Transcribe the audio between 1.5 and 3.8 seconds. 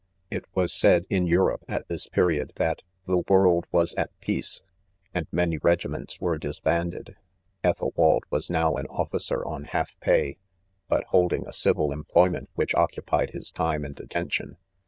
at this periocl, that THE CONFESSIONS. 91 a the world